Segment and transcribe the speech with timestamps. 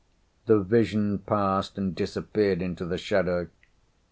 [0.47, 3.49] The vision passed and disappeared into the shadow.